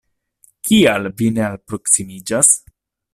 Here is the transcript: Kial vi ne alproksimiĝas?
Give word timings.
Kial 0.69 1.11
vi 1.21 1.29
ne 1.35 1.45
alproksimiĝas? 1.51 2.51